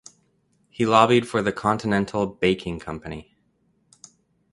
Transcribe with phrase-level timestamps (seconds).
[0.71, 3.37] He lobbied for the Continental Baking Company.